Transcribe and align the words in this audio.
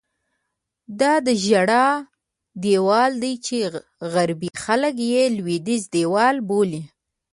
دا 0.99 1.13
د 1.27 1.27
ژړا 1.45 1.87
دیوال 2.63 3.11
دی 3.23 3.33
چې 3.45 3.57
غربي 4.13 4.49
خلک 4.63 4.95
یې 5.11 5.23
لوېدیځ 5.37 5.83
دیوال 5.95 6.35
بولي. 6.49 6.81